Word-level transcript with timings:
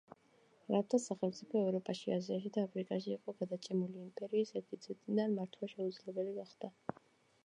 არაბთა 0.69 0.99
სახელმწიფო 1.01 1.59
ევროპაში, 1.65 2.13
აზიაში 2.15 2.51
და 2.55 2.63
აფრიკაში 2.69 3.13
იყო 3.17 3.35
გადაჭიმული, 3.43 4.01
იმპერიის 4.07 4.55
ერთი 4.61 4.81
ცენტრიდან 4.87 5.37
მართვა 5.41 5.73
შეუძლებელი 5.75 6.35
გახდა. 6.43 6.71